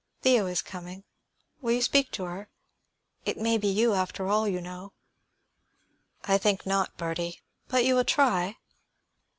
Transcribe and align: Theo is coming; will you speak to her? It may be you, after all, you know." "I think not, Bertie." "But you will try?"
Theo 0.23 0.47
is 0.47 0.63
coming; 0.63 1.03
will 1.61 1.73
you 1.73 1.81
speak 1.83 2.09
to 2.13 2.23
her? 2.23 2.49
It 3.23 3.37
may 3.37 3.59
be 3.59 3.67
you, 3.67 3.93
after 3.93 4.27
all, 4.27 4.47
you 4.47 4.59
know." 4.59 4.93
"I 6.23 6.39
think 6.39 6.65
not, 6.65 6.97
Bertie." 6.97 7.43
"But 7.67 7.85
you 7.85 7.93
will 7.93 8.03
try?" 8.03 8.57